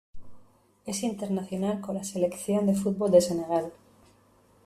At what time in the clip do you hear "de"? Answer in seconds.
2.65-2.73, 3.11-3.21